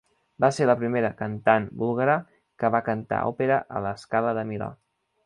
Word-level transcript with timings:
Va 0.43 0.47
ser 0.55 0.65
la 0.69 0.75
primera 0.79 1.11
cantant 1.19 1.67
búlgara 1.83 2.15
que 2.63 2.71
va 2.77 2.83
cantar 2.89 3.21
òpera 3.35 3.61
a 3.77 3.83
La 3.89 3.93
Scala 4.05 4.35
de 4.39 4.47
Milà. 4.55 4.73